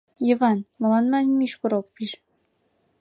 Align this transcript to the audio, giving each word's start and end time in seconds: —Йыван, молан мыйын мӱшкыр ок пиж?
—Йыван, 0.27 0.59
молан 0.79 1.05
мыйын 1.11 1.29
мӱшкыр 1.39 1.71
ок 1.79 1.87
пиж? 1.95 2.11